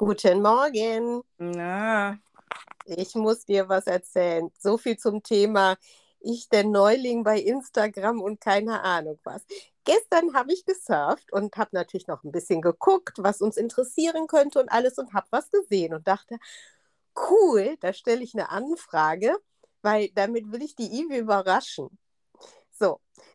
Guten 0.00 0.40
Morgen. 0.40 1.22
Na, 1.36 2.18
Ich 2.86 3.14
muss 3.14 3.44
dir 3.44 3.68
was 3.68 3.86
erzählen. 3.86 4.50
So 4.58 4.78
viel 4.78 4.96
zum 4.96 5.22
Thema 5.22 5.76
ich, 6.20 6.48
der 6.48 6.64
Neuling 6.64 7.22
bei 7.22 7.38
Instagram 7.38 8.22
und 8.22 8.40
keine 8.40 8.80
Ahnung 8.82 9.18
was. 9.24 9.44
Gestern 9.84 10.32
habe 10.32 10.54
ich 10.54 10.64
gesurft 10.64 11.30
und 11.34 11.54
habe 11.58 11.72
natürlich 11.74 12.06
noch 12.06 12.24
ein 12.24 12.32
bisschen 12.32 12.62
geguckt, 12.62 13.18
was 13.18 13.42
uns 13.42 13.58
interessieren 13.58 14.26
könnte 14.26 14.60
und 14.60 14.72
alles 14.72 14.96
und 14.96 15.12
habe 15.12 15.26
was 15.32 15.50
gesehen 15.50 15.92
und 15.92 16.08
dachte, 16.08 16.38
cool, 17.14 17.76
da 17.80 17.92
stelle 17.92 18.22
ich 18.22 18.32
eine 18.32 18.48
Anfrage, 18.48 19.36
weil 19.82 20.08
damit 20.14 20.50
will 20.50 20.62
ich 20.62 20.74
die 20.76 20.98
Ivi 20.98 21.18
überraschen. 21.18 21.98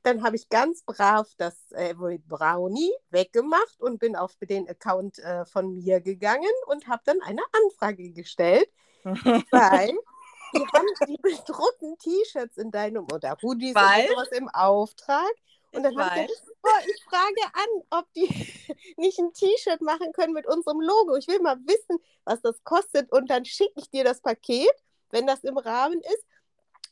Dann 0.03 0.23
habe 0.23 0.35
ich 0.35 0.49
ganz 0.49 0.83
brav 0.83 1.27
das 1.37 1.55
Avery 1.73 2.19
Brownie 2.19 2.91
weggemacht 3.09 3.79
und 3.79 3.99
bin 3.99 4.15
auf 4.15 4.35
den 4.41 4.67
Account 4.69 5.19
äh, 5.19 5.45
von 5.45 5.73
mir 5.73 6.01
gegangen 6.01 6.51
und 6.67 6.87
habe 6.87 7.01
dann 7.05 7.21
eine 7.21 7.41
Anfrage 7.63 8.11
gestellt, 8.11 8.69
weil 9.03 9.91
die 10.53 10.65
haben 10.73 10.87
die 11.07 11.17
bedruckten 11.17 11.97
T-Shirts 11.97 12.57
in 12.57 12.71
deinem 12.71 13.05
oder 13.11 13.37
Hoodies 13.41 13.75
Weil? 13.75 14.05
oder 14.05 14.15
sowas 14.15 14.27
im 14.31 14.49
Auftrag. 14.49 15.31
Und 15.71 15.83
dann 15.83 15.91
Ich 15.91 15.99
habe 15.99 16.21
ich 16.21 16.27
gedacht, 16.27 16.57
boah, 16.61 16.79
ich 16.87 17.03
frage 17.03 17.53
an, 17.53 17.99
ob 17.99 18.13
die 18.13 18.27
nicht 18.97 19.19
ein 19.19 19.33
T-Shirt 19.33 19.81
machen 19.81 20.13
können 20.13 20.33
mit 20.33 20.47
unserem 20.47 20.79
Logo. 20.79 21.15
Ich 21.15 21.27
will 21.27 21.39
mal 21.39 21.57
wissen, 21.65 21.99
was 22.23 22.41
das 22.41 22.63
kostet 22.63 23.11
und 23.11 23.29
dann 23.29 23.45
schicke 23.45 23.73
ich 23.75 23.89
dir 23.89 24.03
das 24.03 24.21
Paket, 24.21 24.73
wenn 25.11 25.27
das 25.27 25.43
im 25.43 25.57
Rahmen 25.57 25.99
ist. 25.99 26.25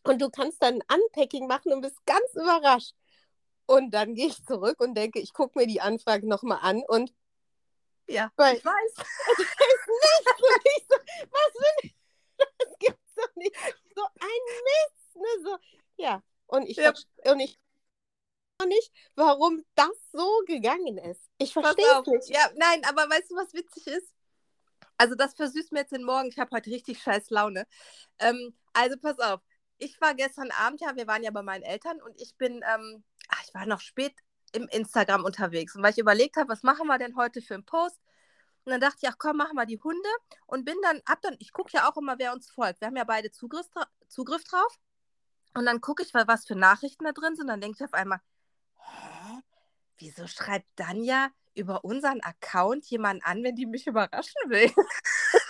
Und 0.03 0.21
du 0.21 0.29
kannst 0.29 0.61
dann 0.61 0.81
ein 0.87 0.99
Unpacking 0.99 1.47
machen 1.47 1.71
und 1.73 1.81
bist 1.81 2.05
ganz 2.05 2.33
überrascht. 2.33 2.93
Und 3.65 3.91
dann 3.91 4.15
gehe 4.15 4.27
ich 4.27 4.43
zurück 4.45 4.79
und 4.81 4.95
denke, 4.95 5.19
ich 5.19 5.33
gucke 5.33 5.57
mir 5.57 5.67
die 5.67 5.81
Anfrage 5.81 6.27
nochmal 6.27 6.59
an 6.61 6.83
und 6.87 7.13
ja, 8.07 8.31
Weil- 8.35 8.57
ich 8.57 8.65
weiß. 8.65 8.93
es 8.97 9.39
ist 9.39 9.57
nichts. 9.57 10.41
Und 10.41 10.65
ich 10.77 10.85
so, 10.89 10.95
was 11.31 11.53
will 11.53 11.89
ich? 11.89 11.95
Das 12.57 12.77
gibt's 12.79 13.15
doch 13.15 13.35
nicht. 13.35 13.55
So 13.95 14.03
ein 14.03 14.43
Mist. 14.65 15.15
Ne? 15.15 15.43
So, 15.43 15.57
ja. 15.95 16.21
Und 16.47 16.63
ich, 16.67 16.75
Ja. 16.77 16.93
und 17.31 17.39
ich 17.39 17.57
nicht, 18.65 18.91
warum 19.15 19.65
das 19.75 19.91
so 20.11 20.41
gegangen 20.45 20.97
ist. 20.97 21.21
Ich 21.37 21.51
verstehe 21.53 21.85
es 22.01 22.07
nicht. 22.07 22.29
Ja, 22.29 22.49
nein, 22.55 22.81
aber 22.85 23.09
weißt 23.09 23.31
du, 23.31 23.35
was 23.35 23.53
witzig 23.53 23.87
ist? 23.87 24.13
Also 24.97 25.15
das 25.15 25.33
versüßt 25.33 25.71
mir 25.71 25.79
jetzt 25.79 25.91
den 25.91 26.03
Morgen. 26.03 26.29
Ich 26.29 26.39
habe 26.39 26.55
heute 26.55 26.69
richtig 26.69 27.01
scheiß 27.01 27.29
Laune. 27.29 27.65
Ähm, 28.19 28.55
also 28.73 28.97
pass 28.97 29.19
auf. 29.19 29.41
Ich 29.77 29.99
war 29.99 30.13
gestern 30.13 30.51
Abend, 30.51 30.81
ja, 30.81 30.95
wir 30.95 31.07
waren 31.07 31.23
ja 31.23 31.31
bei 31.31 31.41
meinen 31.41 31.63
Eltern 31.63 32.01
und 32.01 32.19
ich 32.21 32.35
bin, 32.37 32.63
ähm, 32.73 33.03
ach, 33.29 33.43
ich 33.45 33.53
war 33.53 33.65
noch 33.65 33.81
spät 33.81 34.13
im 34.53 34.67
Instagram 34.69 35.25
unterwegs. 35.25 35.75
Und 35.75 35.83
weil 35.83 35.91
ich 35.91 35.97
überlegt 35.97 36.37
habe, 36.37 36.49
was 36.49 36.63
machen 36.63 36.87
wir 36.87 36.97
denn 36.97 37.15
heute 37.15 37.41
für 37.41 37.55
einen 37.55 37.65
Post? 37.65 37.99
Und 38.65 38.71
dann 38.71 38.79
dachte 38.79 38.99
ich, 39.01 39.09
ach 39.09 39.17
komm, 39.17 39.37
machen 39.37 39.55
wir 39.55 39.65
die 39.65 39.79
Hunde. 39.79 40.09
Und 40.45 40.63
bin 40.63 40.77
dann, 40.83 41.01
ab 41.05 41.19
dann, 41.21 41.35
ich 41.39 41.51
gucke 41.51 41.71
ja 41.73 41.89
auch 41.89 41.97
immer, 41.97 42.17
wer 42.17 42.33
uns 42.33 42.49
folgt. 42.49 42.79
Wir 42.79 42.87
haben 42.87 42.95
ja 42.95 43.03
beide 43.03 43.31
Zugriff, 43.31 43.67
Zugriff 44.07 44.43
drauf. 44.45 44.79
Und 45.53 45.65
dann 45.65 45.81
gucke 45.81 46.03
ich, 46.03 46.13
was 46.13 46.45
für 46.45 46.55
Nachrichten 46.55 47.03
da 47.03 47.11
drin 47.11 47.35
sind. 47.35 47.47
Dann 47.47 47.61
denke 47.61 47.77
ich 47.79 47.83
auf 47.83 47.93
einmal, 47.93 48.19
hä? 48.77 49.41
Wieso 49.97 50.27
schreibt 50.27 50.67
Danja 50.75 51.29
über 51.55 51.83
unseren 51.83 52.21
Account 52.21 52.85
jemanden 52.85 53.23
an, 53.23 53.43
wenn 53.43 53.55
die 53.55 53.65
mich 53.65 53.85
überraschen 53.85 54.49
will? 54.49 54.71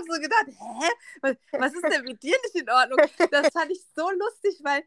habe 0.00 0.14
so 0.14 0.20
gedacht, 0.20 0.46
hä? 0.46 1.36
Was, 1.52 1.74
ist 1.74 1.82
denn 1.82 2.04
mit 2.04 2.22
dir 2.22 2.36
nicht 2.42 2.54
in 2.54 2.70
Ordnung? 2.70 2.98
Das 3.30 3.48
fand 3.52 3.70
ich 3.70 3.82
so 3.94 4.10
lustig, 4.10 4.60
weil 4.62 4.82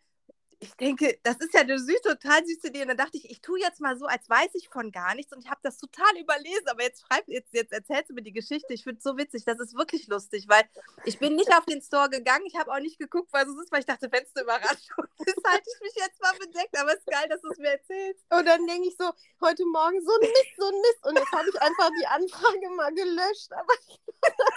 ich 0.63 0.73
denke, 0.75 1.19
das 1.23 1.35
ist 1.37 1.53
ja 1.53 1.61
eine 1.61 1.77
süß, 1.77 2.01
total 2.01 2.45
süße 2.45 2.67
Idee. 2.67 2.83
Und 2.83 2.87
dann 2.87 2.97
dachte 2.97 3.17
ich, 3.17 3.29
ich 3.29 3.41
tue 3.41 3.59
jetzt 3.59 3.81
mal 3.81 3.97
so, 3.97 4.05
als 4.05 4.29
weiß 4.29 4.51
ich 4.53 4.69
von 4.69 4.91
gar 4.91 5.13
nichts. 5.13 5.33
Und 5.33 5.43
ich 5.43 5.49
habe 5.49 5.59
das 5.61 5.77
total 5.77 6.17
überlesen. 6.17 6.67
Aber 6.67 6.81
jetzt, 6.81 7.05
schreib, 7.05 7.27
jetzt, 7.27 7.53
jetzt 7.53 7.73
erzählst 7.73 8.09
du 8.09 8.13
mir 8.13 8.21
die 8.21 8.31
Geschichte. 8.31 8.73
Ich 8.73 8.83
finde 8.83 8.99
es 8.99 9.03
so 9.03 9.17
witzig. 9.17 9.43
Das 9.43 9.59
ist 9.59 9.75
wirklich 9.75 10.07
lustig, 10.07 10.45
weil 10.47 10.63
ich 11.03 11.19
bin 11.19 11.35
nicht 11.35 11.53
auf 11.53 11.65
den 11.65 11.81
Store 11.81 12.09
gegangen. 12.09 12.45
Ich 12.45 12.55
habe 12.55 12.71
auch 12.71 12.79
nicht 12.79 12.97
geguckt, 12.97 13.27
was 13.31 13.47
es 13.47 13.57
ist, 13.61 13.71
weil 13.71 13.81
ich 13.81 13.85
dachte, 13.85 14.09
wenn 14.11 14.23
es 14.23 14.35
eine 14.35 14.43
Überraschung 14.43 15.05
ist, 15.25 15.43
halte 15.45 15.69
ich 15.69 15.81
mich 15.81 15.95
jetzt 15.95 16.21
mal 16.21 16.33
bedeckt. 16.39 16.77
Aber 16.79 16.93
es 16.93 16.99
ist 16.99 17.07
geil, 17.07 17.27
dass 17.29 17.41
du 17.41 17.49
es 17.49 17.57
mir 17.57 17.71
erzählst. 17.71 18.23
Und 18.29 18.45
dann 18.45 18.65
denke 18.65 18.87
ich 18.87 18.95
so, 18.97 19.11
heute 19.41 19.65
Morgen 19.65 20.01
so 20.01 20.13
ein 20.13 20.29
Mist, 20.29 20.55
so 20.57 20.67
ein 20.67 20.79
Mist. 20.79 21.03
Und 21.03 21.17
jetzt 21.17 21.31
habe 21.33 21.49
ich 21.49 21.61
einfach 21.61 21.89
die 21.99 22.07
Anfrage 22.07 22.69
mal 22.75 22.93
gelöscht. 22.93 23.51
Aber 23.51 23.73
ich 23.87 23.99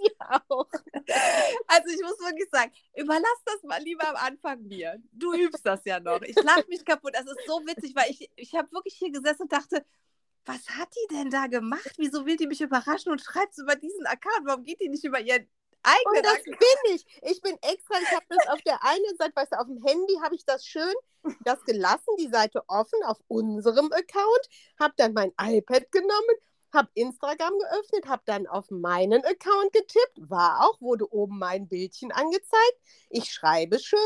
ja 0.00 0.42
auch. 0.48 0.68
Also 1.66 1.88
ich 1.94 2.02
muss 2.02 2.18
wirklich 2.20 2.48
sagen, 2.50 2.72
überlass 2.96 3.42
das 3.44 3.62
mal 3.62 3.82
lieber 3.82 4.08
am 4.08 4.16
Anfang 4.16 4.62
mir. 4.64 5.00
Du 5.12 5.34
übst 5.34 5.64
das 5.66 5.84
ja 5.84 6.00
noch. 6.00 6.22
Ich 6.22 6.40
lache 6.42 6.64
mich 6.68 6.84
kaputt. 6.84 7.14
Das 7.14 7.26
ist 7.26 7.44
so 7.46 7.60
witzig, 7.66 7.94
weil 7.96 8.10
ich, 8.10 8.30
ich 8.36 8.54
habe 8.54 8.70
wirklich 8.72 8.94
hier 8.94 9.12
gesessen 9.12 9.42
und 9.42 9.52
dachte, 9.52 9.84
was 10.46 10.68
hat 10.70 10.88
die 10.94 11.14
denn 11.14 11.30
da 11.30 11.46
gemacht? 11.46 11.94
Wieso 11.98 12.26
will 12.26 12.36
die 12.36 12.46
mich 12.46 12.60
überraschen 12.60 13.12
und 13.12 13.20
schreibt 13.20 13.56
über 13.58 13.76
diesen 13.76 14.06
Account? 14.06 14.46
Warum 14.46 14.64
geht 14.64 14.80
die 14.80 14.88
nicht 14.88 15.04
über 15.04 15.20
ihren 15.20 15.48
Und 16.02 16.22
eigenen 16.22 16.22
das 16.22 16.34
Account? 16.34 16.58
bin 16.58 16.94
ich. 16.94 17.06
Ich 17.22 17.40
bin 17.42 17.56
extra, 17.62 18.00
ich 18.02 18.12
habe 18.12 18.26
das 18.28 18.46
auf 18.46 18.62
der 18.62 18.82
einen 18.84 19.16
Seite, 19.18 19.36
weißt 19.36 19.52
du, 19.52 19.60
auf 19.60 19.66
dem 19.66 19.82
Handy 19.84 20.14
habe 20.22 20.34
ich 20.34 20.44
das 20.44 20.66
schön, 20.66 20.94
das 21.44 21.64
gelassen, 21.64 22.16
die 22.18 22.28
Seite 22.28 22.62
offen 22.68 23.02
auf 23.04 23.18
unserem 23.28 23.92
Account, 23.92 24.48
habe 24.78 24.94
dann 24.96 25.12
mein 25.12 25.32
iPad 25.40 25.90
genommen, 25.92 26.36
habe 26.72 26.88
Instagram 26.94 27.52
geöffnet, 27.58 28.06
habe 28.06 28.22
dann 28.26 28.46
auf 28.46 28.70
meinen 28.70 29.24
Account 29.24 29.72
getippt, 29.72 30.30
war 30.30 30.64
auch, 30.64 30.80
wurde 30.80 31.12
oben 31.12 31.38
mein 31.38 31.68
Bildchen 31.68 32.12
angezeigt. 32.12 32.78
Ich 33.10 33.32
schreibe 33.32 33.78
schön. 33.78 33.98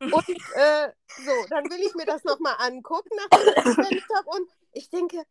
Und 0.00 0.28
äh, 0.54 0.92
so, 1.24 1.46
dann 1.50 1.64
will 1.70 1.80
ich 1.80 1.94
mir 1.94 2.06
das 2.06 2.24
nochmal 2.24 2.56
angucken, 2.58 3.10
nachdem 3.16 3.48
ich 3.48 3.54
das 3.54 3.64
gesendet 3.64 4.04
habe. 4.14 4.28
Und 4.28 4.48
ich 4.72 4.90
denke, 4.90 5.24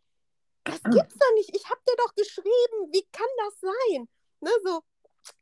das 0.64 0.82
gibt's 0.84 1.18
doch 1.18 1.34
nicht. 1.36 1.56
Ich 1.56 1.70
habe 1.70 1.80
dir 1.88 1.96
doch 1.98 2.16
geschrieben, 2.16 2.92
wie 2.92 3.08
kann 3.12 3.28
das 3.38 3.60
sein? 3.62 4.10
Ne, 4.42 4.50
so, 4.64 4.82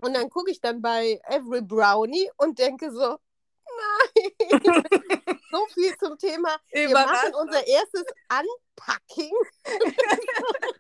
und 0.01 0.13
dann 0.13 0.29
gucke 0.29 0.51
ich 0.51 0.61
dann 0.61 0.81
bei 0.81 1.19
Every 1.25 1.61
Brownie 1.61 2.29
und 2.38 2.59
denke 2.59 2.91
so, 2.91 3.17
nein. 3.65 4.31
so 5.51 5.65
viel 5.73 5.97
zum 5.97 6.17
Thema. 6.17 6.57
Wir 6.71 6.89
machen 6.89 7.33
unser 7.35 7.65
erstes 7.65 8.05
Unpacking. 8.29 9.33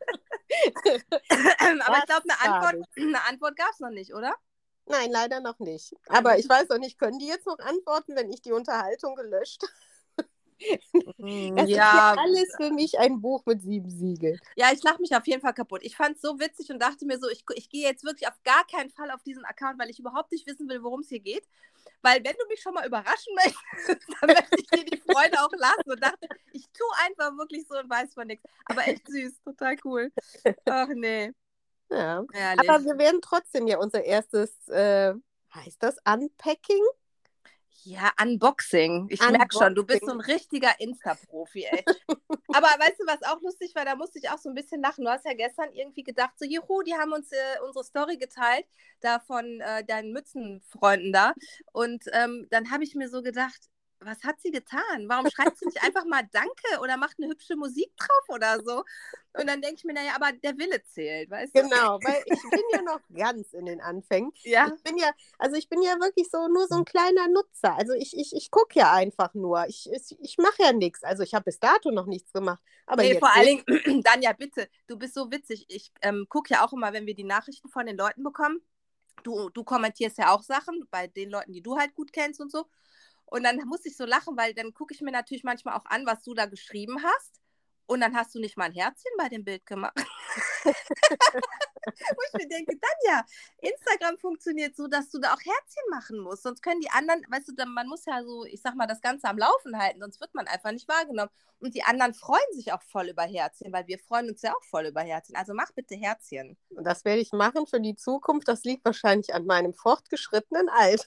Aber 1.85 1.97
ich 1.97 2.05
glaube, 2.05 2.23
eine 2.29 2.39
Antwort, 2.41 2.87
eine 2.97 3.27
Antwort 3.27 3.55
gab 3.55 3.71
es 3.71 3.79
noch 3.79 3.89
nicht, 3.89 4.13
oder? 4.13 4.33
Nein, 4.85 5.11
leider 5.11 5.39
noch 5.39 5.59
nicht. 5.59 5.95
Aber 6.09 6.37
ich 6.37 6.47
weiß 6.47 6.69
noch 6.69 6.77
nicht, 6.77 6.99
können 6.99 7.19
die 7.19 7.27
jetzt 7.27 7.45
noch 7.45 7.59
antworten, 7.59 8.15
wenn 8.15 8.29
ich 8.29 8.41
die 8.41 8.51
Unterhaltung 8.51 9.15
gelöscht 9.15 9.63
habe? 9.63 9.73
Das 11.17 11.69
ist 11.69 11.75
ja 11.75 12.15
alles 12.17 12.53
für 12.55 12.71
mich 12.71 12.97
ein 12.97 13.19
Buch 13.19 13.45
mit 13.45 13.61
sieben 13.61 13.89
Siegeln. 13.89 14.39
Ja, 14.55 14.71
ich 14.71 14.81
lache 14.83 15.01
mich 15.01 15.13
auf 15.13 15.27
jeden 15.27 15.41
Fall 15.41 15.53
kaputt. 15.53 15.81
Ich 15.83 15.97
fand 15.97 16.15
es 16.15 16.21
so 16.21 16.39
witzig 16.39 16.69
und 16.69 16.79
dachte 16.79 17.05
mir 17.05 17.19
so, 17.19 17.27
ich, 17.29 17.43
ich 17.55 17.69
gehe 17.69 17.83
jetzt 17.83 18.05
wirklich 18.05 18.29
auf 18.29 18.41
gar 18.43 18.65
keinen 18.67 18.89
Fall 18.89 19.11
auf 19.11 19.21
diesen 19.23 19.43
Account, 19.43 19.79
weil 19.79 19.89
ich 19.89 19.99
überhaupt 19.99 20.31
nicht 20.31 20.47
wissen 20.47 20.69
will, 20.69 20.81
worum 20.83 21.01
es 21.01 21.09
hier 21.09 21.19
geht. 21.19 21.45
Weil 22.03 22.23
wenn 22.23 22.35
du 22.37 22.45
mich 22.49 22.61
schon 22.61 22.73
mal 22.73 22.85
überraschen 22.85 23.33
möchtest, 23.35 24.05
dann 24.21 24.31
möchte 24.31 24.59
ich 24.59 24.69
dir 24.69 24.85
die 24.85 24.97
Freude 24.97 25.39
auch 25.41 25.51
lassen 25.53 25.89
und 25.91 26.03
dachte, 26.03 26.27
ich 26.51 26.69
tue 26.71 26.87
einfach 27.05 27.35
wirklich 27.37 27.65
so 27.67 27.77
und 27.79 27.89
weiß 27.89 28.13
von 28.13 28.27
nichts. 28.27 28.45
Aber 28.65 28.85
echt 28.87 29.07
süß, 29.07 29.41
total 29.43 29.77
cool. 29.83 30.11
Ach 30.65 30.89
nee, 30.93 31.31
Ja. 31.89 32.25
herrlich. 32.31 32.69
Aber 32.69 32.83
wir 32.85 32.97
werden 32.97 33.21
trotzdem 33.21 33.67
ja 33.67 33.77
unser 33.79 34.03
erstes, 34.03 34.67
äh, 34.67 35.13
heißt 35.55 35.81
das 35.81 35.97
Unpacking? 36.05 36.83
Ja, 37.83 38.11
Unboxing. 38.21 39.07
Ich 39.09 39.19
merke 39.19 39.57
schon, 39.57 39.75
du 39.75 39.83
bist 39.83 40.05
so 40.05 40.11
ein 40.11 40.21
richtiger 40.21 40.79
Insta-Profi, 40.79 41.65
ey. 41.65 41.83
Aber 42.53 42.67
weißt 42.67 42.99
du, 42.99 43.05
was 43.05 43.23
auch 43.23 43.41
lustig 43.41 43.73
war? 43.75 43.83
Da 43.83 43.95
musste 43.95 44.19
ich 44.19 44.29
auch 44.29 44.37
so 44.37 44.49
ein 44.49 44.55
bisschen 44.55 44.81
lachen. 44.81 45.03
Du 45.03 45.11
hast 45.11 45.25
ja 45.25 45.33
gestern 45.33 45.73
irgendwie 45.73 46.03
gedacht, 46.03 46.31
so, 46.37 46.45
juhu, 46.45 46.81
die 46.83 46.93
haben 46.93 47.11
uns 47.11 47.31
äh, 47.31 47.59
unsere 47.65 47.83
Story 47.83 48.17
geteilt, 48.17 48.65
da 49.01 49.19
von 49.19 49.59
äh, 49.59 49.83
deinen 49.83 50.13
Mützenfreunden 50.13 51.11
da. 51.11 51.33
Und 51.73 52.03
ähm, 52.13 52.47
dann 52.51 52.71
habe 52.71 52.83
ich 52.83 52.95
mir 52.95 53.09
so 53.09 53.21
gedacht, 53.21 53.59
was 54.05 54.23
hat 54.23 54.39
sie 54.41 54.51
getan? 54.51 55.07
Warum 55.07 55.29
schreibt 55.29 55.57
sie 55.57 55.65
nicht 55.65 55.83
einfach 55.83 56.05
mal 56.05 56.23
Danke 56.31 56.81
oder 56.81 56.97
macht 56.97 57.17
eine 57.19 57.29
hübsche 57.29 57.55
Musik 57.55 57.95
drauf 57.97 58.29
oder 58.29 58.59
so? 58.63 58.83
Und 59.35 59.47
dann 59.47 59.61
denke 59.61 59.77
ich 59.77 59.83
mir, 59.83 59.93
naja, 59.93 60.11
aber 60.15 60.31
der 60.31 60.57
Wille 60.57 60.83
zählt, 60.83 61.29
weißt 61.31 61.55
du? 61.55 61.61
Genau, 61.63 61.99
weil 62.03 62.23
ich 62.25 62.41
bin 62.51 62.61
ja 62.71 62.81
noch 62.83 62.99
ganz 63.13 63.53
in 63.53 63.65
den 63.65 63.81
Anfängen. 63.81 64.31
Ja, 64.43 64.71
Ich 64.75 64.83
bin 64.83 64.97
ja, 64.97 65.09
also 65.39 65.55
ich 65.55 65.69
bin 65.69 65.81
ja 65.81 65.99
wirklich 65.99 66.29
so 66.29 66.47
nur 66.47 66.67
so 66.67 66.75
ein 66.75 66.85
kleiner 66.85 67.27
Nutzer. 67.29 67.75
Also 67.75 67.93
ich, 67.93 68.15
ich, 68.17 68.35
ich 68.35 68.51
gucke 68.51 68.79
ja 68.79 68.91
einfach 68.93 69.33
nur. 69.33 69.65
Ich, 69.67 69.89
ich, 69.91 70.17
ich 70.19 70.37
mache 70.37 70.61
ja 70.61 70.73
nichts. 70.73 71.03
Also 71.03 71.23
ich 71.23 71.33
habe 71.33 71.45
bis 71.45 71.59
dato 71.59 71.91
noch 71.91 72.05
nichts 72.05 72.31
gemacht. 72.31 72.61
Aber 72.85 73.01
nee, 73.01 73.17
vor 73.17 73.33
allen. 73.33 73.63
Dingen, 73.65 74.03
Danja, 74.03 74.33
bitte, 74.33 74.67
du 74.87 74.97
bist 74.97 75.15
so 75.15 75.31
witzig. 75.31 75.65
Ich 75.69 75.91
ähm, 76.01 76.27
gucke 76.29 76.53
ja 76.53 76.65
auch 76.65 76.73
immer, 76.73 76.93
wenn 76.93 77.07
wir 77.07 77.15
die 77.15 77.23
Nachrichten 77.23 77.69
von 77.69 77.85
den 77.85 77.97
Leuten 77.97 78.23
bekommen. 78.23 78.61
Du, 79.23 79.49
du 79.49 79.63
kommentierst 79.63 80.17
ja 80.17 80.31
auch 80.33 80.43
Sachen 80.43 80.85
bei 80.91 81.07
den 81.07 81.29
Leuten, 81.29 81.53
die 81.53 81.61
du 81.61 81.77
halt 81.77 81.95
gut 81.95 82.11
kennst 82.11 82.41
und 82.41 82.51
so. 82.51 82.65
Und 83.33 83.41
dann 83.41 83.57
muss 83.65 83.83
ich 83.83 83.97
so 83.97 84.05
lachen, 84.05 84.37
weil 84.37 84.53
dann 84.53 84.75
gucke 84.75 84.93
ich 84.93 85.01
mir 85.01 85.09
natürlich 85.09 85.43
manchmal 85.43 85.75
auch 85.75 85.85
an, 85.85 86.05
was 86.05 86.21
du 86.21 86.35
da 86.35 86.45
geschrieben 86.45 87.01
hast. 87.03 87.41
Und 87.87 88.01
dann 88.01 88.15
hast 88.15 88.35
du 88.35 88.39
nicht 88.39 88.57
mal 88.57 88.65
ein 88.65 88.73
Herzchen 88.73 89.11
bei 89.17 89.27
dem 89.27 89.43
Bild 89.43 89.65
gemacht. 89.65 89.95
Wo 90.65 92.21
ich 92.27 92.33
mir 92.35 92.47
denke, 92.47 92.77
Tanja, 92.79 93.25
Instagram 93.57 94.19
funktioniert 94.19 94.75
so, 94.75 94.85
dass 94.87 95.09
du 95.09 95.17
da 95.17 95.33
auch 95.33 95.39
Herzchen 95.39 95.83
machen 95.89 96.19
musst. 96.19 96.43
Sonst 96.43 96.61
können 96.61 96.79
die 96.79 96.91
anderen, 96.91 97.25
weißt 97.27 97.49
du, 97.49 97.65
man 97.65 97.87
muss 97.87 98.05
ja 98.05 98.23
so, 98.23 98.45
ich 98.45 98.61
sag 98.61 98.75
mal, 98.75 98.85
das 98.85 99.01
Ganze 99.01 99.27
am 99.27 99.39
Laufen 99.39 99.79
halten, 99.79 100.01
sonst 100.01 100.21
wird 100.21 100.35
man 100.35 100.47
einfach 100.47 100.71
nicht 100.71 100.87
wahrgenommen. 100.87 101.31
Und 101.57 101.73
die 101.73 101.81
anderen 101.81 102.13
freuen 102.13 102.53
sich 102.53 102.71
auch 102.71 102.83
voll 102.83 103.09
über 103.09 103.23
Herzchen, 103.23 103.73
weil 103.73 103.87
wir 103.87 103.97
freuen 103.97 104.29
uns 104.29 104.43
ja 104.43 104.53
auch 104.53 104.63
voll 104.63 104.85
über 104.85 105.01
Herzchen. 105.01 105.35
Also 105.35 105.55
mach 105.55 105.71
bitte 105.71 105.95
Herzchen. 105.95 106.55
Und 106.69 106.83
das 106.83 107.03
werde 107.03 107.21
ich 107.21 107.31
machen 107.31 107.65
für 107.65 107.81
die 107.81 107.95
Zukunft. 107.95 108.47
Das 108.47 108.63
liegt 108.63 108.85
wahrscheinlich 108.85 109.33
an 109.33 109.47
meinem 109.47 109.73
fortgeschrittenen 109.73 110.69
Alter. 110.69 111.03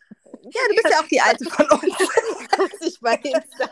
Ja, 0.52 0.60
du 0.68 0.74
bist 0.74 0.88
ja 0.90 1.00
auch 1.00 1.08
die 1.08 1.20
Alte 1.20 1.44
von 1.50 1.66
uns. 1.66 1.98
dass 2.56 2.88
ich 2.88 3.00
bei 3.00 3.14
Insta 3.16 3.68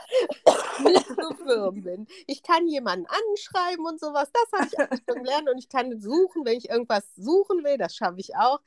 nicht 0.83 1.07
so 1.09 1.35
firm 1.45 1.83
bin. 1.83 2.07
Ich 2.27 2.43
kann 2.43 2.67
jemanden 2.67 3.07
anschreiben 3.07 3.87
und 3.87 4.01
sowas. 4.01 4.29
Das 4.33 4.61
habe 4.61 4.69
ich 4.71 4.79
alles 4.79 5.01
schon 5.09 5.23
gelernt. 5.23 5.49
Und 5.49 5.59
ich 5.59 5.69
kann 5.69 6.01
suchen, 6.01 6.45
wenn 6.45 6.59
ich 6.59 6.69
irgendwas 6.69 7.05
suchen 7.17 7.65
will. 7.65 7.79
Das 7.79 7.95
schaffe 7.95 8.19
ich 8.19 8.35
auch. 8.37 8.61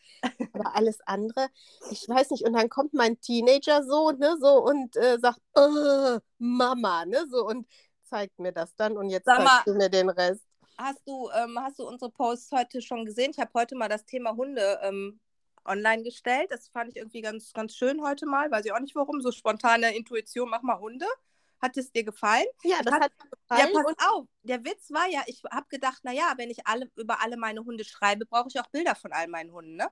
Aber 0.53 0.75
alles 0.75 0.99
andere, 1.05 1.49
ich 1.91 2.07
weiß 2.07 2.31
nicht. 2.31 2.45
Und 2.45 2.53
dann 2.53 2.69
kommt 2.69 2.93
mein 2.93 3.19
Teenager 3.19 3.83
so, 3.83 4.11
ne, 4.11 4.37
so 4.39 4.63
und 4.63 4.95
äh, 4.95 5.19
sagt, 5.19 5.41
äh, 5.55 6.19
Mama, 6.37 7.05
ne, 7.05 7.25
so 7.29 7.45
und 7.45 7.67
zeigt 8.03 8.39
mir 8.39 8.53
das 8.53 8.75
dann. 8.75 8.97
Und 8.97 9.09
jetzt 9.09 9.25
Sag 9.25 9.39
mal, 9.39 9.47
zeigst 9.47 9.67
du 9.67 9.73
mir 9.73 9.89
den 9.89 10.09
Rest. 10.09 10.43
Hast 10.77 11.01
du, 11.07 11.29
ähm, 11.31 11.57
hast 11.59 11.79
du 11.79 11.87
unsere 11.87 12.11
Posts 12.11 12.51
heute 12.51 12.81
schon 12.81 13.05
gesehen? 13.05 13.31
Ich 13.31 13.39
habe 13.39 13.51
heute 13.55 13.75
mal 13.75 13.89
das 13.89 14.05
Thema 14.05 14.35
Hunde 14.35 14.79
ähm, 14.83 15.19
online 15.67 16.03
gestellt. 16.03 16.47
Das 16.51 16.69
fand 16.69 16.89
ich 16.91 16.97
irgendwie 16.97 17.21
ganz, 17.21 17.53
ganz 17.53 17.75
schön 17.75 18.01
heute 18.03 18.25
mal. 18.25 18.49
Weiß 18.51 18.65
ich 18.65 18.71
auch 18.73 18.79
nicht 18.79 18.95
warum. 18.95 19.21
So 19.21 19.31
spontane 19.31 19.95
Intuition, 19.95 20.49
mach 20.49 20.61
mal 20.61 20.79
Hunde. 20.79 21.05
Hat 21.61 21.75
es 21.77 21.91
dir 21.91 22.03
gefallen? 22.03 22.45
Ja, 22.63 22.77
das 22.83 22.93
Hat- 22.93 23.03
hat, 23.03 23.11
mir 23.49 23.59
Ja, 23.59 23.65
gefallen. 23.67 23.85
pass 23.97 24.07
auf. 24.11 24.27
Der 24.47 24.63
Witz 24.63 24.91
war 24.91 25.07
ja, 25.09 25.21
ich 25.27 25.43
habe 25.51 25.67
gedacht, 25.69 26.03
naja, 26.03 26.33
wenn 26.37 26.49
ich 26.49 26.65
alle, 26.65 26.89
über 26.95 27.21
alle 27.21 27.37
meine 27.37 27.63
Hunde 27.63 27.83
schreibe, 27.83 28.25
brauche 28.25 28.47
ich 28.49 28.59
auch 28.59 28.67
Bilder 28.67 28.95
von 28.95 29.11
all 29.11 29.27
meinen 29.27 29.51
Hunden. 29.51 29.75
Ne? 29.75 29.87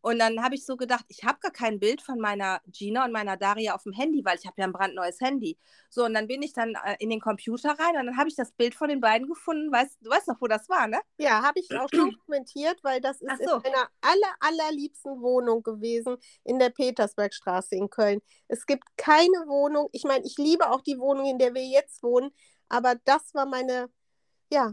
Und 0.00 0.18
dann 0.18 0.42
habe 0.42 0.54
ich 0.54 0.64
so 0.64 0.76
gedacht, 0.76 1.04
ich 1.08 1.24
habe 1.24 1.38
gar 1.40 1.50
kein 1.50 1.78
Bild 1.78 2.00
von 2.00 2.18
meiner 2.18 2.60
Gina 2.66 3.04
und 3.04 3.12
meiner 3.12 3.36
Daria 3.36 3.74
auf 3.74 3.82
dem 3.82 3.92
Handy, 3.92 4.24
weil 4.24 4.38
ich 4.38 4.46
habe 4.46 4.54
ja 4.58 4.64
ein 4.64 4.72
brandneues 4.72 5.20
Handy. 5.20 5.58
So, 5.90 6.04
und 6.06 6.14
dann 6.14 6.26
bin 6.26 6.42
ich 6.42 6.54
dann 6.54 6.74
äh, 6.84 6.96
in 6.98 7.10
den 7.10 7.20
Computer 7.20 7.70
rein 7.78 7.96
und 7.96 8.06
dann 8.06 8.16
habe 8.16 8.28
ich 8.28 8.36
das 8.36 8.52
Bild 8.52 8.74
von 8.74 8.88
den 8.88 9.00
beiden 9.00 9.28
gefunden. 9.28 9.70
Weißt, 9.70 9.98
du 10.00 10.08
weißt 10.08 10.28
noch, 10.28 10.40
wo 10.40 10.46
das 10.46 10.68
war, 10.68 10.86
ne? 10.86 11.00
Ja, 11.18 11.42
habe 11.42 11.60
ich 11.60 11.68
auch 11.78 11.88
schon 11.92 12.16
kommentiert, 12.26 12.78
weil 12.82 13.00
das 13.00 13.20
ist 13.20 13.44
so. 13.44 13.56
in 13.56 13.62
meiner 13.62 13.88
aller, 14.00 14.34
allerliebsten 14.40 15.20
Wohnung 15.20 15.62
gewesen 15.62 16.16
in 16.44 16.58
der 16.58 16.70
Petersbergstraße 16.70 17.76
in 17.76 17.90
Köln. 17.90 18.22
Es 18.48 18.64
gibt 18.64 18.84
keine 18.96 19.46
Wohnung, 19.46 19.88
ich 19.92 20.04
meine, 20.04 20.24
ich 20.24 20.38
liebe 20.38 20.70
auch 20.70 20.80
die 20.80 20.98
Wohnung, 20.98 21.26
in 21.26 21.38
der 21.38 21.54
wir 21.54 21.64
jetzt 21.64 22.02
wohnen, 22.02 22.30
aber 22.70 22.94
das 23.04 23.34
war 23.34 23.44
meine, 23.44 23.90
ja, 24.50 24.72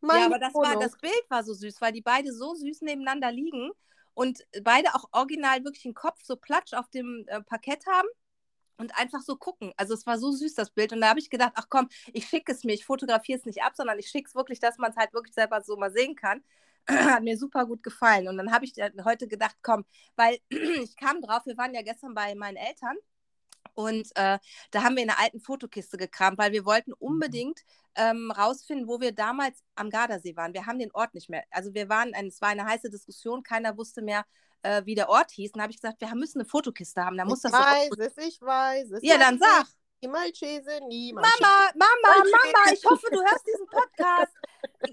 meine 0.00 0.20
ja, 0.20 0.26
aber 0.26 0.38
das, 0.38 0.52
Wohnung. 0.52 0.70
war, 0.70 0.78
das 0.80 0.98
Bild 0.98 1.24
war 1.30 1.42
so 1.42 1.54
süß, 1.54 1.80
weil 1.80 1.92
die 1.92 2.02
beide 2.02 2.32
so 2.32 2.54
süß 2.54 2.82
nebeneinander 2.82 3.32
liegen 3.32 3.70
und 4.12 4.44
beide 4.62 4.94
auch 4.94 5.04
original 5.12 5.64
wirklich 5.64 5.84
den 5.84 5.94
Kopf 5.94 6.22
so 6.22 6.36
platsch 6.36 6.74
auf 6.74 6.88
dem 6.90 7.24
äh, 7.28 7.40
Parkett 7.42 7.86
haben 7.86 8.08
und 8.78 8.98
einfach 8.98 9.22
so 9.22 9.36
gucken. 9.36 9.72
Also 9.76 9.94
es 9.94 10.06
war 10.06 10.18
so 10.18 10.32
süß, 10.32 10.54
das 10.54 10.70
Bild. 10.70 10.92
Und 10.92 11.00
da 11.00 11.08
habe 11.08 11.20
ich 11.20 11.30
gedacht, 11.30 11.52
ach 11.54 11.66
komm, 11.68 11.88
ich 12.12 12.26
schicke 12.26 12.52
es 12.52 12.64
mir, 12.64 12.74
ich 12.74 12.84
fotografiere 12.84 13.38
es 13.38 13.46
nicht 13.46 13.62
ab, 13.62 13.72
sondern 13.76 13.98
ich 13.98 14.08
schicke 14.08 14.28
es 14.28 14.34
wirklich, 14.34 14.60
dass 14.60 14.78
man 14.78 14.90
es 14.90 14.96
halt 14.96 15.12
wirklich 15.14 15.34
selber 15.34 15.62
so 15.62 15.76
mal 15.76 15.92
sehen 15.92 16.14
kann. 16.14 16.42
Hat 16.88 17.22
mir 17.22 17.38
super 17.38 17.66
gut 17.66 17.82
gefallen. 17.82 18.28
Und 18.28 18.36
dann 18.36 18.52
habe 18.52 18.64
ich 18.64 18.74
heute 19.04 19.28
gedacht, 19.28 19.56
komm, 19.62 19.84
weil 20.16 20.38
ich 20.50 20.96
kam 20.96 21.20
drauf, 21.20 21.46
wir 21.46 21.56
waren 21.56 21.74
ja 21.74 21.82
gestern 21.82 22.14
bei 22.14 22.34
meinen 22.34 22.56
Eltern 22.56 22.96
und 23.76 24.08
äh, 24.16 24.38
da 24.70 24.82
haben 24.82 24.96
wir 24.96 25.02
in 25.02 25.10
einer 25.10 25.20
alten 25.20 25.40
Fotokiste 25.40 25.98
gekramt, 25.98 26.38
weil 26.38 26.52
wir 26.52 26.64
wollten 26.64 26.94
unbedingt 26.94 27.60
ähm, 27.94 28.30
rausfinden, 28.30 28.88
wo 28.88 29.00
wir 29.00 29.12
damals 29.12 29.62
am 29.74 29.90
Gardasee 29.90 30.34
waren. 30.34 30.54
Wir 30.54 30.66
haben 30.66 30.78
den 30.78 30.92
Ort 30.92 31.14
nicht 31.14 31.28
mehr. 31.28 31.44
Also 31.50 31.74
wir 31.74 31.88
waren, 31.88 32.12
es 32.14 32.40
war 32.40 32.48
eine 32.48 32.64
heiße 32.64 32.88
Diskussion, 32.90 33.42
keiner 33.42 33.76
wusste 33.76 34.00
mehr, 34.00 34.24
äh, 34.62 34.82
wie 34.86 34.94
der 34.94 35.10
Ort 35.10 35.30
hieß. 35.30 35.52
Und 35.52 35.58
da 35.58 35.64
habe 35.64 35.72
ich 35.72 35.80
gesagt, 35.80 36.00
wir 36.00 36.14
müssen 36.14 36.40
eine 36.40 36.48
Fotokiste 36.48 37.04
haben. 37.04 37.18
Da 37.18 37.26
muss 37.26 37.44
ich 37.44 37.50
das 37.50 37.52
so 37.52 37.58
weiß 37.58 37.90
es, 37.98 38.16
ich 38.16 38.40
weiß 38.40 38.90
es. 38.92 39.02
Ja, 39.02 39.18
dann 39.18 39.38
sag. 39.38 39.66
Niemals 40.02 40.38
Schäse, 40.38 40.78
niemals 40.88 41.26
Mama, 41.40 41.70
Mama, 41.74 42.18
Malchese. 42.18 42.52
Mama, 42.52 42.72
ich 42.72 42.84
hoffe, 42.84 43.06
du 43.10 43.18
hörst 43.18 43.46
diesen 43.46 43.66
Podcast. 43.70 44.32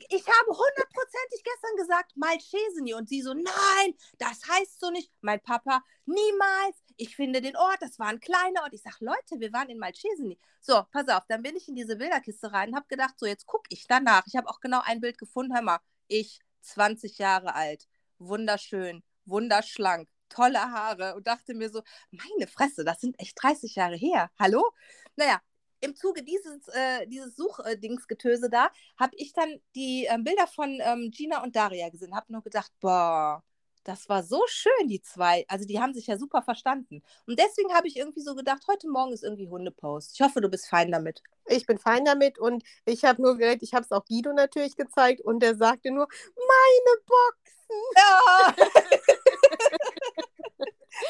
Ich, 0.10 0.28
habe 0.28 0.48
hundertprozentig 0.48 1.44
gestern 1.44 1.76
gesagt, 1.78 2.12
Malchesini. 2.16 2.94
Und 2.94 3.10
sie 3.10 3.22
so, 3.22 3.34
nein, 3.34 3.94
das 4.18 4.42
heißt 4.50 4.80
so 4.80 4.92
nicht. 4.92 5.12
Mein 5.22 5.42
Papa, 5.42 5.82
niemals. 6.06 6.83
Ich 6.98 7.16
finde 7.16 7.42
den 7.42 7.56
Ort, 7.56 7.78
das 7.81 8.00
war 8.00 8.07
ein 8.07 8.19
kleiner 8.19 8.63
Ort. 8.63 8.74
Ich 8.74 8.81
sage, 8.81 8.98
Leute, 9.01 9.40
wir 9.40 9.51
waren 9.54 9.69
in 9.69 9.80
Malchesini. 9.80 10.38
So, 10.60 10.84
pass 10.92 11.07
auf, 11.10 11.24
dann 11.28 11.42
bin 11.42 11.56
ich 11.56 11.68
in 11.68 11.75
diese 11.75 11.95
Bilderkiste 11.95 12.51
rein 12.51 12.69
und 12.69 12.75
habe 12.75 12.88
gedacht, 12.88 13.16
so, 13.18 13.25
jetzt 13.25 13.45
gucke 13.45 13.68
ich 13.69 13.88
danach. 13.88 14.24
Ich 14.28 14.36
habe 14.36 14.50
auch 14.50 14.60
genau 14.60 14.81
ein 14.84 15.01
Bild 15.01 15.18
gefunden. 15.18 15.54
Hör 15.54 15.62
mal, 15.62 15.80
ich, 16.07 16.40
20 16.62 17.18
Jahre 17.18 17.56
alt, 17.56 17.88
wunderschön, 18.19 19.04
wunderschlank, 19.25 20.07
tolle 20.30 20.60
Haare 20.60 21.16
und 21.16 21.28
dachte 21.28 21.54
mir 21.54 21.69
so, 21.69 21.81
meine 22.12 22.48
Fresse, 22.48 22.84
das 22.84 23.01
sind 23.01 23.19
echt 23.19 23.42
30 23.42 23.75
Jahre 23.75 23.96
her. 23.96 24.31
Hallo? 24.39 24.72
Naja, 25.16 25.42
im 25.81 25.96
Zuge 25.96 26.24
dieses, 26.24 26.68
äh, 26.69 27.06
dieses 27.07 27.36
Suchdingsgetöse 27.36 28.50
da, 28.50 28.72
habe 28.98 29.16
ich 29.18 29.34
dann 29.34 29.60
die 29.75 30.06
ähm, 30.06 30.24
Bilder 30.24 30.48
von 30.48 30.80
ähm, 30.81 31.12
Gina 31.12 31.44
und 31.44 31.56
Daria 31.56 31.89
gesehen. 31.89 32.16
Habe 32.16 32.31
nur 32.31 32.42
gedacht, 32.42 32.72
boah, 32.80 33.44
das 33.84 34.08
war 34.10 34.24
so 34.24 34.44
schön, 34.48 34.88
die 34.88 35.02
zwei. 35.02 35.46
Also 35.48 35.66
die 35.66 35.80
haben 35.82 35.94
sich 35.94 36.08
ja 36.08 36.18
super 36.18 36.42
verstanden. 36.42 37.04
Und 37.28 37.40
deswegen 37.40 37.74
habe 37.74 37.88
ich 37.88 37.98
irgendwie 37.98 38.22
so 38.22 38.36
gedacht, 38.36 38.64
heute 38.70 38.90
Morgen 38.90 39.14
ist 39.14 39.24
irgendwie 39.24 39.50
Hundepost. 39.50 40.14
Ich 40.16 40.22
hoffe, 40.22 40.42
du 40.42 40.50
bist 40.50 40.68
fein 40.68 40.92
damit. 40.92 41.22
Ich 41.48 41.66
bin 41.66 41.78
fein 41.78 42.06
damit 42.06 42.40
und 42.40 42.64
ich 42.86 43.04
habe 43.04 43.22
nur 43.22 43.38
geredet, 43.38 43.64
ich 43.64 43.74
habe 43.74 43.84
es 43.84 43.92
auch 43.92 44.06
Guido 44.06 44.34
natürlich 44.34 44.76
gezeigt 44.76 45.22
und 45.22 45.42
der 45.42 45.56
sagte 45.56 45.92
nur, 45.92 46.08
meine 46.36 47.02
Boxen. 47.06 47.44
Ja. 47.96 48.54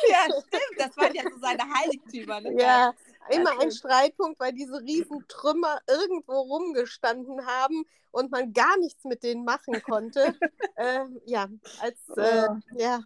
ja, 0.09 0.25
stimmt. 0.29 0.77
Das 0.77 0.95
waren 0.95 1.13
ja 1.13 1.23
so 1.23 1.37
seine 1.41 1.63
Heiligtümer. 1.73 2.39
Ne? 2.39 2.53
Ja, 2.57 2.93
immer 3.29 3.59
ein. 3.59 3.71
Streitpunkt, 3.71 4.39
weil 4.39 4.53
diese 4.53 4.79
riesen 4.81 5.25
Trümmer 5.27 5.79
irgendwo 5.87 6.39
rumgestanden 6.39 7.45
haben 7.45 7.85
und 8.11 8.31
man 8.31 8.53
gar 8.53 8.77
nichts 8.77 9.03
mit 9.03 9.23
denen 9.23 9.43
machen 9.43 9.81
konnte. 9.81 10.37
ähm, 10.77 11.19
ja, 11.25 11.47
als, 11.81 11.97
äh, 12.15 12.47
ja, 12.75 13.01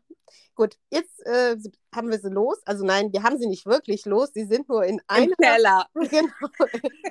gut, 0.53 0.77
jetzt 0.89 1.25
äh, 1.25 1.55
haben 1.95 2.11
wir 2.11 2.19
sie 2.19 2.29
los. 2.29 2.61
Also 2.65 2.85
nein, 2.85 3.11
wir 3.13 3.23
haben 3.23 3.37
sie 3.37 3.47
nicht 3.47 3.65
wirklich 3.65 4.05
los. 4.05 4.31
Sie 4.33 4.45
sind 4.45 4.67
nur 4.67 4.83
in 4.83 4.97
Im 4.97 5.03
einem, 5.07 5.35
Keller. 5.37 5.87
genau, 5.93 6.33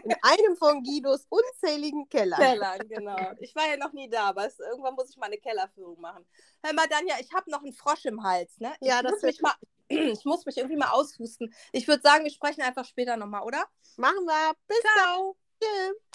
in 0.04 0.14
einem 0.22 0.56
von 0.56 0.82
Guidos 0.82 1.26
unzähligen 1.28 2.08
Kellern. 2.08 2.38
Kellern, 2.38 2.80
genau. 2.88 3.16
Ich 3.40 3.54
war 3.56 3.68
ja 3.68 3.78
noch 3.78 3.92
nie 3.92 4.10
da, 4.10 4.28
aber 4.28 4.46
es, 4.46 4.58
irgendwann 4.58 4.94
muss 4.94 5.08
ich 5.08 5.16
mal 5.16 5.26
eine 5.26 5.38
Kellerführung 5.38 6.00
machen. 6.00 6.26
Hör 6.62 6.74
mal, 6.74 6.86
Danja, 6.88 7.14
ich 7.20 7.32
habe 7.32 7.50
noch 7.50 7.62
einen 7.62 7.72
Frosch 7.72 8.04
im 8.04 8.22
Hals, 8.22 8.58
ne? 8.58 8.74
Ja, 8.80 8.96
ich 8.96 9.02
das 9.02 9.12
muss 9.12 9.22
mich 9.22 9.40
mal, 9.40 9.54
ich 9.88 10.24
muss 10.24 10.46
mich 10.46 10.56
irgendwie 10.56 10.76
mal 10.76 10.90
aushusten. 10.90 11.52
Ich 11.72 11.88
würde 11.88 12.02
sagen, 12.02 12.24
wir 12.24 12.30
sprechen 12.30 12.62
einfach 12.62 12.84
später 12.84 13.16
nochmal, 13.16 13.42
oder? 13.42 13.64
Machen 13.96 14.24
wir. 14.26 14.54
Bis 14.66 14.80
Ciao. 14.80 15.36
dann. 15.60 15.68
Tschüss. 15.68 16.05